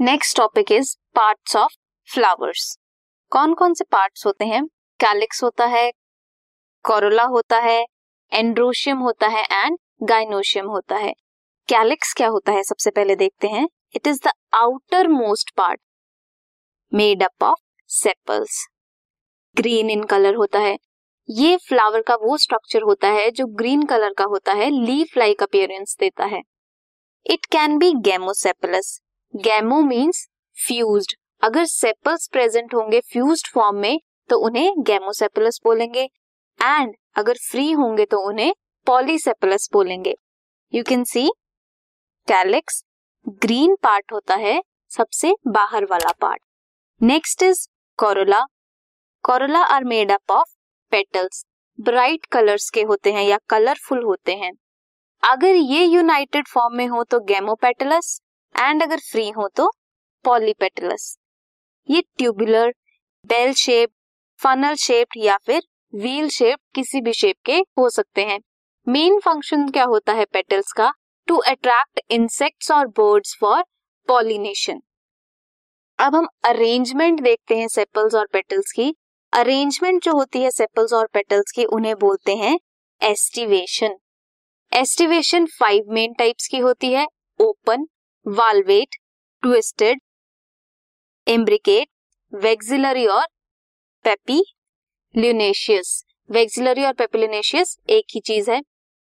Next 0.00 0.36
topic 0.36 0.70
is 0.72 0.94
parts 1.14 1.54
of 1.56 1.72
flowers 2.08 2.78
कौन 3.32 3.54
कौन 3.54 3.72
से 3.74 3.84
पार्ट्स 3.84 4.26
होते 4.26 4.44
हैं? 4.44 4.62
कैलिक्स 5.00 5.42
होता 5.42 5.66
है 5.66 5.90
कोरोला 6.84 7.22
होता 7.22 7.58
है 7.58 7.80
एंड्रोशियम 8.32 8.98
होता 8.98 9.26
है 9.26 9.42
एंड 9.44 9.78
गाइनोशियम 10.02 10.66
होता 10.66 10.96
है। 10.96 11.12
कैलिक्स 11.68 12.12
क्या 12.14 12.28
होता 12.28 12.52
है? 12.52 12.62
सबसे 12.62 12.90
पहले 12.90 13.16
देखते 13.16 13.48
हैं। 13.48 13.68
It 13.96 14.06
is 14.06 14.20
the 14.26 14.32
outermost 15.08 15.50
part 15.56 15.80
made 16.92 17.22
up 17.22 17.42
of 17.42 17.60
sepals 17.90 18.66
green 19.56 19.90
in 19.90 20.04
colour 20.04 20.34
होता 20.34 20.58
है। 20.58 20.78
ये 21.28 21.56
फ्लावर 21.56 22.02
का 22.02 22.14
वो 22.14 22.36
स्ट्रक्चर 22.36 22.82
होता 22.82 23.08
है 23.08 23.30
जो 23.30 23.46
ग्रीन 23.56 23.82
कलर 23.86 24.14
का 24.18 24.24
होता 24.24 24.52
है 24.52 24.70
लीफ 24.70 25.18
लाइक 25.18 25.42
अपियरेंस 25.42 25.96
देता 26.00 26.24
है। 26.26 26.42
It 27.26 27.46
can 27.46 27.78
be 27.78 27.92
gamosepalous 27.92 28.98
gamo 29.34 29.80
means 29.82 30.26
fused 30.56 31.12
अगर 31.42 31.64
सेपल्स 31.64 32.26
प्रेजेंट 32.28 32.74
होंगे 32.74 33.00
फ्यूज्ड 33.12 33.48
फॉर्म 33.54 33.76
में 33.76 33.98
तो 34.30 34.36
उन्हें 34.38 34.82
गैमोसेपलस 34.82 35.60
बोलेंगे. 35.64 36.02
एंड 36.60 36.94
अगर 37.16 37.36
फ्री 37.50 37.70
होंगे 37.72 38.04
तो 38.04 38.18
उन्हें 38.28 38.52
पॉलीसेपलस 38.86 39.68
बोलेंगे. 39.72 40.14
You 40.72 40.82
can 40.84 41.04
see 41.04 41.26
calyx 42.28 42.82
green 43.42 43.74
part 43.82 44.12
होता 44.12 44.34
है 44.36 44.60
सबसे 44.90 45.34
बाहर 45.46 45.84
वाला 45.84 46.12
part 46.20 46.42
next 47.00 47.42
is 47.42 47.66
corolla 47.98 48.44
corolla 49.24 49.62
are 49.64 49.84
made 49.84 50.12
up 50.12 50.30
of 50.30 50.54
petals 50.92 51.44
bright 51.78 52.26
colours 52.26 52.70
के 52.70 52.82
होते 52.82 53.12
हैं 53.12 53.24
या 53.24 53.38
कलरफुल 53.48 54.02
होते 54.04 54.34
हैं. 54.36 54.52
अगर 55.22 55.54
ये 55.54 55.84
यूनाइटेड 55.84 56.48
फॉर्म 56.48 56.76
में 56.76 56.86
हो 56.86 57.04
तो 57.04 57.20
गेमोपेटलस 57.20 58.20
एंड 58.54 58.82
अगर 58.82 59.00
फ्री 59.02 59.28
हो 59.30 59.48
तो 59.48 59.70
पॉलीपेटलस 60.24 61.16
ये 61.88 62.02
tubular 62.18 62.72
bell 63.26 63.52
shape 63.54 63.90
funnel 64.40 64.74
shaped 64.76 65.16
या 65.16 65.36
फिर 65.46 65.62
व्हील 65.92 66.28
शेप 66.28 66.58
किसी 66.74 67.00
भी 67.00 67.12
शेप 67.12 67.36
के 67.44 67.56
हो 67.78 67.88
सकते 67.90 68.24
हैं। 68.24 68.38
मेन 68.86 69.18
फ़ंक्शन 69.20 69.68
क्या 69.68 69.84
होता 69.84 70.12
है 70.12 70.24
पेटल्स 70.24 70.72
का? 70.72 70.92
टू 71.28 71.36
अट्रैक्ट 71.36 72.00
इंसेक्ट्स 72.10 72.70
और 72.70 72.86
बर्ड्स 72.98 73.36
फॉर 73.40 73.62
पॉलिनेशन 74.08 74.80
अब 75.98 76.14
हम 76.14 76.28
अरेंजमेंट 76.44 77.20
देखते 77.20 77.58
हैं 77.58 77.68
सेपल्स 77.68 78.14
और 78.14 78.26
पेटल्स 78.32 78.72
की। 78.72 78.94
अरेंजमेंट 79.32 80.02
जो 80.04 80.12
होती 80.12 80.42
है 80.42 80.50
सेपल्स 80.50 80.92
और 80.92 81.06
पेटल्स 81.06 81.52
की, 81.52 81.64
उन्हें 81.64 81.94
बोलते 81.96 82.36
हैं 82.36 82.58
aestivation 83.00 83.96
aestivation 84.72 85.46
five 85.58 85.90
main 85.90 86.12
types 86.12 86.48
की 86.48 86.58
होती 86.58 86.92
है 86.92 87.06
open 87.40 87.86
valvate 88.30 88.96
twisted 89.42 90.00
imbricate 91.28 91.88
vexillary 92.34 93.06
और 93.06 93.26
पेपी 94.04 94.44
ल्यूनेशियस 95.16 96.04
वेक्सिलरी 96.30 96.84
और 96.84 96.92
पेपिलिनेशियस 96.92 97.78
एक 97.90 98.04
ही 98.14 98.20
चीज़ 98.20 98.50
है। 98.50 98.62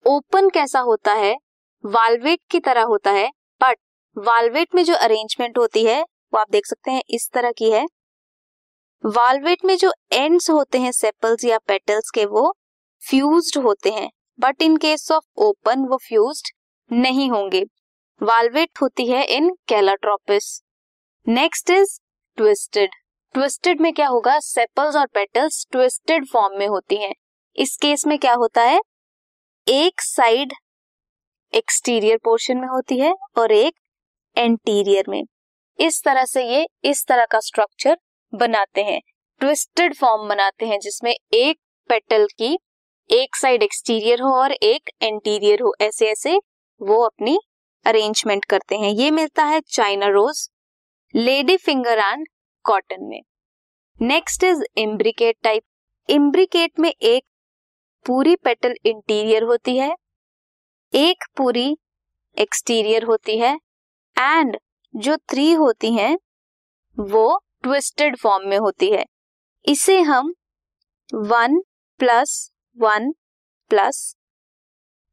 ओपन 0.07 0.49
कैसा 0.49 0.79
होता 0.79 1.13
है? 1.13 1.35
वाल्वेट 1.85 2.39
की 2.51 2.59
तरह 2.59 2.81
होता 2.81 3.11
है। 3.11 3.29
बट 3.61 3.77
वाल्वेट 4.17 4.75
में 4.75 4.83
जो 4.83 4.95
अरेंजमेंट 4.95 5.57
होती 5.57 5.85
है, 5.85 6.01
वो 6.01 6.37
आप 6.37 6.51
देख 6.51 6.65
सकते 6.65 6.91
हैं 6.91 7.03
इस 7.09 7.29
तरह 7.33 7.51
की 7.51 7.71
है। 7.71 7.85
वाल्वेट 9.05 9.65
में 9.65 9.77
जो 9.77 9.93
एंड्स 10.11 10.49
होते 10.49 10.79
हैं 10.79 10.91
सेपल्स 10.91 11.45
या 11.45 11.57
पेटल्स 11.57 12.09
के, 12.09 12.25
वो 12.25 12.57
फ्यूज्ड 13.09 13.57
होते 13.63 13.91
हैं। 13.91 14.11
But 14.39 14.61
in 14.61 14.77
case 14.77 15.11
of 15.11 15.25
open 15.37 15.79
वो 15.79 15.97
फ्यूज्ड 15.97 16.51
नहीं 16.91 17.29
होंगे। 17.29 17.65
वालवेट 18.21 18.81
होती 18.81 19.05
है 19.05 19.23
in 19.25 19.49
calotropis. 19.67 20.45
Next 21.27 21.69
is 21.69 21.99
twisted 22.37 22.89
twisted 23.33 23.81
में 23.81 23.93
क्या 23.93 24.07
होगा? 24.07 24.39
सेपल्स 24.39 24.95
और 24.95 25.07
पेटल्स 25.07 25.65
ट्विस्टेड 25.71 26.25
फॉर्म 26.27 26.57
में 26.59 26.67
होती 26.67 26.95
हैं। 26.95 27.13
इस 27.55 27.75
केस 27.77 28.05
में 28.07 28.17
क्या 28.19 28.33
होता 28.33 28.63
है? 28.63 28.79
एक 29.67 30.01
साइड 30.01 30.53
एक्सटीरियर 31.53 32.17
पोर्शन 32.23 32.57
में 32.57 32.67
होती 32.67 32.99
है 32.99 33.13
और 33.37 33.51
एक 33.51 33.75
एंटीरियर 34.37 35.05
में। 35.09 35.23
इस 35.79 36.03
तरह 36.03 36.25
से 36.25 36.43
ये 36.43 36.65
इस 36.83 37.05
तरह 37.07 37.25
का 37.25 37.39
स्ट्रक्चर 37.39 37.97
बनाते 38.33 38.83
हैं। 38.83 39.01
ट्विस्टेड 39.39 39.95
फॉर्म 39.95 40.27
बनाते 40.29 40.65
हैं, 40.65 40.79
जिसमें 40.79 41.13
एक 41.33 41.59
पेटल 41.89 42.27
की 42.37 42.57
एक 43.09 43.35
साइड 43.35 43.63
एक्सटीरियर 43.63 44.21
हो 44.21 44.33
और 44.35 44.51
एक 44.51 44.89
एंटीरियर 45.01 45.61
हो। 45.61 45.75
ऐसे 45.81 46.09
ऐसे 46.11 46.37
वो 46.81 47.03
अपनी 47.03 47.37
अरेंजमेंट 47.85 48.45
करते 48.45 48.77
हैं। 48.77 48.89
ये 48.91 49.11
मिलता 49.11 49.43
है 49.43 49.59
China 49.69 50.07
rose, 50.07 50.49
lady 51.13 51.57
finger 51.57 51.99
and 51.99 52.27
cotton 52.65 53.03
में। 53.03 53.21
Next 53.99 54.43
is 54.43 54.63
imbricate 54.77 55.37
type 55.43 55.63
imbricate 56.09 56.79
में 56.79 56.89
एक 56.91 57.23
पूरी 58.05 58.35
पेटल 58.35 58.75
इंटीरियर 58.85 59.43
होती 59.43 59.77
है, 59.77 59.95
एक 60.93 61.23
पूरी 61.37 61.77
एक्सटीरियर 62.37 63.03
होती 63.03 63.37
है 63.39 63.53
एंड 64.15 64.57
जो 64.93 65.15
थ्री 65.29 65.51
होती 65.53 65.93
हैं, 65.93 66.17
वो 66.97 67.39
ट्विस्टेड 67.63 68.17
फॉर्म 68.17 68.47
में 68.49 68.57
होती 68.57 68.89
है। 68.91 69.05
इसे 69.65 69.99
हम 70.01 70.33
one 71.13 71.59
plus 71.99 72.51
one 72.77 73.11
plus 73.71 74.15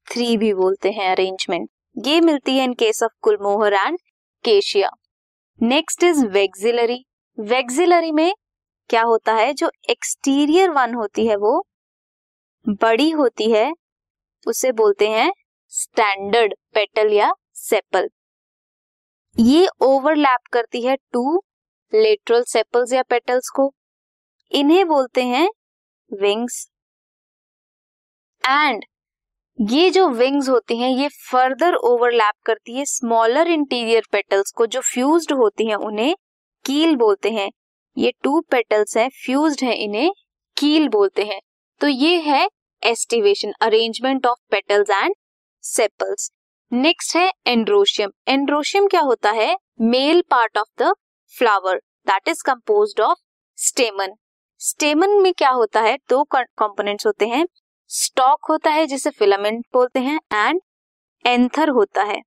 three 0.08 0.36
भी 0.36 0.52
बोलते 0.54 0.90
हैं 0.90 1.10
अरेंजमेंट 1.10 1.68
ये 1.96 2.20
मिलती 2.20 2.56
है 2.58 2.64
in 2.64 2.72
case 2.74 3.02
of 3.02 3.12
gulmohar 3.22 3.72
and 3.74 3.98
cassia 4.44 4.90
next 5.60 6.04
is 6.04 6.24
vexillary 6.26 7.04
vexillary 7.38 8.12
में 8.12 8.32
क्या 8.90 9.02
होता 9.02 9.32
है? 9.34 9.52
जो 9.54 9.70
एक्सटीरियर 9.90 10.70
वन 10.70 10.94
होती 10.94 11.26
है 11.26 11.36
वो 11.36 11.62
बड़ी 12.82 13.10
होती 13.10 13.50
है, 13.50 13.72
उसे 14.46 14.72
बोलते 14.72 15.08
हैं 15.10 15.30
स्टैंडर्ड 15.72 16.54
पेटल 16.74 17.12
या 17.12 17.32
सेपल 17.54 18.08
ये 19.36 19.66
ओवरलैप 19.80 20.48
करती 20.52 20.82
है 20.82 20.96
टू 21.12 21.42
लेटरल 21.92 22.42
सेपल्स 22.42 22.92
या 22.92 23.02
पेटल्स 23.02 23.48
को. 23.48 23.72
इन्हें 24.52 24.86
बोलते 24.88 25.24
हैं 25.24 25.48
विंग्स 26.10 26.66
एंड 28.44 28.84
ये 29.58 29.90
जो 29.90 30.08
विंग्स 30.08 30.48
होती 30.48 30.76
हैं, 30.76 30.88
ये 30.90 31.08
फर्दर 31.30 31.74
ओवरलैप 31.74 32.34
करती 32.46 32.76
है 32.76 32.84
स्मॉलर 32.84 33.48
इंटीरियर 33.48 34.02
पेटल्स 34.12 34.50
को, 34.50 34.66
जो 34.66 34.80
फ्यूज्ड 34.82 35.32
होती 35.32 35.66
हैं 35.66 35.76
उन्हें 35.76 36.14
कील 36.64 36.96
बोलते 36.96 37.30
हैं। 37.30 37.50
ये 37.96 38.12
टू 38.22 38.40
पेटल्स 38.50 38.96
हैं 38.96 39.08
फ्यूज्ड 39.16 39.64
हैं 39.64 39.74
इन्हें 39.76 40.10
कील 40.56 40.88
बोलते 40.88 41.24
हैं। 41.24 41.40
तो 41.80 41.88
ये 41.88 42.18
है 42.20 42.48
aestivation 42.82 43.52
arrangement 43.62 44.26
of 44.26 44.38
petals 44.50 44.90
and 44.90 45.14
sepals 45.64 46.30
next 46.72 47.16
है 47.16 47.30
एंड्रोशियम 47.46 48.10
एंड्रोशियम 48.28 48.86
क्या 48.86 49.00
होता 49.00 49.30
है? 49.30 49.56
Male 49.80 50.22
part 50.30 50.58
of 50.58 50.82
the 50.82 50.92
flower 51.34 51.76
that 52.06 52.28
is 52.28 52.42
compose 52.46 53.00
of 53.00 53.18
stamen 53.58 54.14
stamen 54.60 55.20
में 55.22 55.32
क्या 55.32 55.50
होता 55.50 55.80
है? 55.80 55.96
दो 56.10 56.22
कंपोनेंट्स 56.32 57.06
होते 57.06 57.26
हैं। 57.26 57.46
स्टॉक 57.92 58.46
होता 58.48 58.70
है 58.70 58.86
जिसे 58.86 59.10
फिलामेंट 59.10 59.64
बोलते 59.72 60.00
हैं 60.00 60.20
एंड 60.32 60.60
एंथर 61.26 61.68
होता 61.68 62.02
है। 62.02 62.20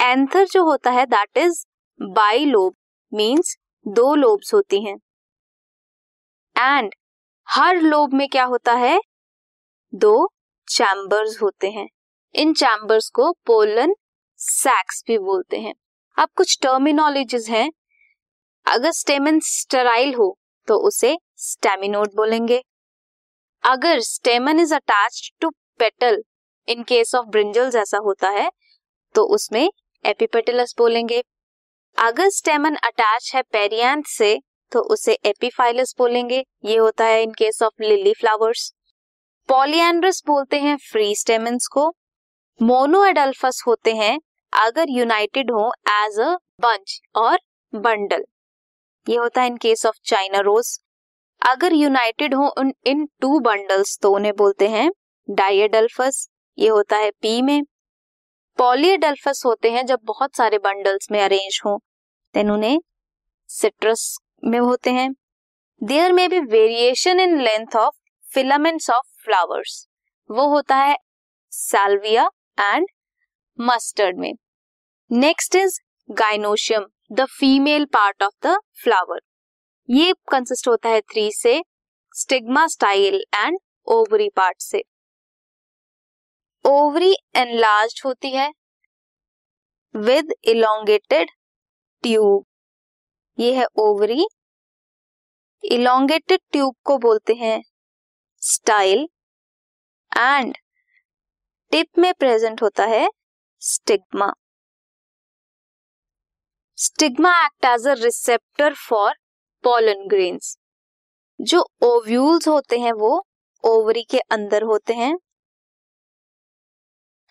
एंथर 0.00 0.46
जो 0.46 0.64
होता 0.64 0.90
है 0.90 1.04
that 1.06 1.36
is 1.36 1.64
by 2.00 2.44
lobe 2.44 2.74
means 3.12 3.56
दो 3.86 4.14
लोब्स 4.14 4.52
होती 4.54 4.84
हैं। 4.84 4.96
एंड 6.56 6.94
हर 7.48 7.76
लोब 7.76 8.14
में 8.14 8.28
क्या 8.28 8.44
होता 8.44 8.72
है? 8.72 9.00
दो 9.94 10.28
चैम्बर्स 10.68 11.40
होते 11.42 11.70
हैं। 11.70 11.88
इन 12.34 12.52
चैम्बर्स 12.54 13.08
को 13.10 13.32
पोलन 13.46 13.94
सैक्स 14.40 15.02
भी 15.06 15.18
बोलते 15.18 15.60
हैं। 15.60 15.74
अब 16.18 16.28
कुछ 16.36 16.58
टर्मिनोलॉजीज 16.62 17.48
हैं। 17.50 17.70
अगर 18.66 18.90
स्टेमन 18.90 19.40
स्टेराइल 19.40 20.14
हो 20.14 20.36
तो 20.68 20.76
उसे 20.86 21.16
स्टेमिनोड 21.36 22.14
बोलेंगे। 22.16 22.62
अगर 23.64 24.00
stamen 24.00 24.60
is 24.60 24.74
attached 24.74 25.30
to 25.40 25.50
petal 25.80 26.22
in 26.68 26.82
case 26.82 27.14
of 27.14 27.26
brinjal 27.26 27.70
जैसा 27.70 27.98
होता 27.98 28.28
है 28.30 28.50
तो 29.14 29.24
उसमें 29.34 29.68
एपिपेटलस 30.04 30.74
बोलेंगे। 30.78 31.22
अगर 31.98 32.28
स्टेमन 32.30 32.76
अटैच 32.76 33.30
है 33.34 33.42
पेरियांथ 33.52 34.02
से 34.08 34.38
तो 34.72 34.80
उसे 34.92 35.12
एपीफाइलस 35.26 35.94
बोलेंगे। 35.98 36.44
ये 36.64 36.76
होता 36.76 37.04
है 37.04 37.22
in 37.22 37.32
case 37.32 37.62
of 37.62 37.82
lily 37.82 38.12
flowers 38.12 38.72
polyandrous 39.48 40.22
बोलते 40.26 40.60
हैं 40.60 40.76
फ्री 40.82 41.14
स्टेमन्स 41.16 41.66
को। 41.66 41.88
मोनो 42.60 43.04
एडल्फस 43.04 43.62
होते 43.66 43.94
हैं 43.94 44.18
अगर 44.52 44.90
यूनाइटेड 44.90 45.50
हो 45.50 45.72
एज 45.90 46.20
अ 46.20 46.34
बंच 46.60 47.00
और 47.16 47.38
बंडल 47.72 48.24
ये 49.06 49.16
होता 49.16 49.40
है 49.40 49.46
in 49.46 49.56
case 49.56 49.86
of 49.86 49.96
China 50.04 50.40
rose 50.42 50.78
अगर 51.42 51.72
यूनाइटेड 51.72 52.34
हो 52.34 52.46
उन, 52.48 52.72
इन 52.86 53.06
टू 53.20 53.38
बंडल्स 53.40 53.98
तो 54.02 54.12
उन्हें 54.14 54.34
बोलते 54.36 54.68
हैं 54.68 54.90
डाइएडल्फस 55.28 56.26
ये 56.58 56.68
होता 56.68 56.96
है 56.96 57.10
पी 57.22 57.40
में। 57.42 57.62
पॉलीएडल्फस 58.58 59.42
होते 59.46 59.70
हैं 59.70 59.84
जब 59.86 60.00
बहुत 60.04 60.36
सारे 60.36 60.58
बंडल्स 60.58 61.10
में 61.10 61.20
अरेंज 61.20 61.60
हो। 61.66 61.76
देन 62.34 62.50
उन्हें 62.50 62.78
सिट्रस 63.50 64.18
में 64.44 64.58
होते 64.58 64.90
हैं। 64.90 65.10
देयर 65.82 66.12
में 66.12 66.28
be 66.30 66.40
variation 66.40 67.20
in 67.20 67.40
length 67.40 67.76
of 67.76 67.94
filaments 68.26 68.90
of 68.90 69.24
flowers 69.24 69.86
वो 70.30 70.46
होता 70.48 70.76
है 70.76 70.96
साल्विया 71.52 72.28
एंड 72.58 72.86
मस्टर्ड 73.58 74.18
में। 74.18 74.32
Next 75.10 75.56
is 75.56 75.80
gynoecium 76.08 76.86
the 77.12 77.26
female 77.30 77.84
part 77.84 78.22
of 78.22 78.46
the 78.46 78.58
flower 78.82 79.20
ये 79.88 80.12
कंसिस्ट 80.30 80.68
होता 80.68 80.88
है 80.88 81.00
थ्री 81.00 81.30
से 81.32 81.60
stigma 82.14 82.66
style 82.66 83.14
and 83.34 83.58
ovary 83.86 84.28
part 84.36 84.60
से। 84.60 84.82
ओवरी 86.64 87.14
एनलार्ज 87.36 88.00
होती 88.04 88.30
है 88.30 88.50
विद 89.94 90.32
इलोंगेटेड 90.44 91.30
ट्यूब 92.04 92.44
ये 93.38 93.54
है 93.56 93.66
ओवरी 93.78 94.26
इलोंगेटेड 95.64 96.40
ट्यूब 96.52 96.74
को 96.84 96.98
बोलते 96.98 97.34
हैं 97.34 97.60
स्टाइल 98.42 99.06
एंड 100.12 100.54
टिप 101.72 101.98
में 101.98 102.12
प्रेजेंट 102.14 102.62
होता 102.62 102.84
है 102.86 103.08
stigma 103.62 104.32
stigma 106.78 107.34
act 107.44 107.64
as 107.64 107.86
a 107.88 107.94
receptor 107.94 108.74
for 108.88 109.14
pollen 109.64 110.06
grains 110.08 110.56
जो 111.40 111.60
ओव्यूल्स 111.82 112.48
होते 112.48 112.78
हैं, 112.78 112.92
वो 112.92 113.26
ओवरी 113.64 114.02
के 114.10 114.18
अंदर 114.32 114.62
होते 114.62 114.94
हैं। 114.94 115.14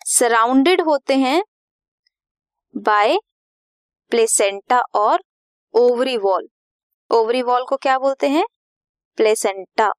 सराउंडेड 0.06 0.80
होते 0.80 1.16
हैं 1.16 1.42
बाय 2.74 3.16
प्लेसेंटा 4.12 4.80
और 4.94 5.22
ओवरी 5.74 6.16
वॉल 6.18 6.48
ओवरी 7.10 7.42
वॉल 7.42 7.64
को 7.68 7.76
क्या 7.76 7.98
बोलते 7.98 8.28
हैं? 8.28 8.44
प्लेसेंटा 9.18 9.92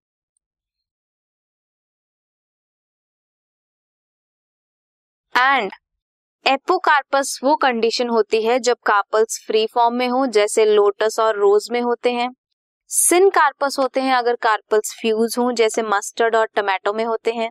एंड 5.35 5.71
एपोकार्पस 6.45 7.39
वो 7.43 7.55
कंडीशन 7.55 8.09
होती 8.09 8.41
है 8.43 8.57
जब 8.59 8.77
कार्पल्स 8.85 9.39
फ्री 9.47 9.65
फॉर्म 9.67 9.95
में 9.95 10.07
हो 10.07 10.25
जैसे 10.27 10.65
लोटस 10.65 11.19
और 11.19 11.37
रोज 11.37 11.67
में 11.71 11.79
होते 11.81 12.11
हैं। 12.11 12.29
सिन 12.89 13.29
कार्पस 13.29 13.75
होते 13.79 14.01
हैं 14.01 14.13
अगर 14.13 14.35
कार्पल्स 14.35 14.93
फ्यूज 15.01 15.35
हो 15.39 15.51
जैसे 15.51 15.81
मस्टर्ड 15.81 16.35
और 16.35 16.49
टमाटो 16.55 16.93
में 16.93 17.03
होते 17.05 17.31
हैं। 17.31 17.49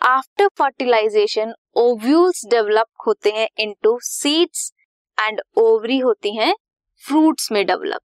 आफ्टर 0.00 0.48
फर्टिलाइजेशन 0.58 1.54
ओव्यूल्स 1.76 2.44
डेवलप 2.46 2.86
होते 3.06 3.30
हैं 3.30 3.48
इनटू 3.58 3.98
सीड्स 4.02 4.72
एंड 5.18 5.40
ओवरी 5.56 5.98
होती 5.98 6.36
हैं 6.36 6.54
फ्रूट्स 7.02 7.52
में 7.52 7.64
डेवलप 7.66 8.00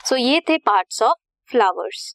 सो 0.00 0.14
so, 0.14 0.20
ये 0.22 0.40
थे 0.40 0.58
parts 0.58 1.02
of 1.02 1.18
flowers 1.50 2.14